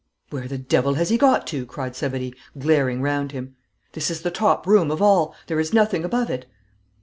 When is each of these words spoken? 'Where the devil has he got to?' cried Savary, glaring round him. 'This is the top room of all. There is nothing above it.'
'Where 0.31 0.47
the 0.47 0.57
devil 0.57 0.95
has 0.95 1.09
he 1.09 1.17
got 1.19 1.45
to?' 1.45 1.63
cried 1.67 1.95
Savary, 1.95 2.33
glaring 2.57 3.03
round 3.03 3.33
him. 3.33 3.55
'This 3.93 4.09
is 4.09 4.21
the 4.23 4.31
top 4.31 4.65
room 4.65 4.89
of 4.89 4.99
all. 4.99 5.35
There 5.45 5.59
is 5.59 5.73
nothing 5.73 6.03
above 6.03 6.31
it.' 6.31 6.47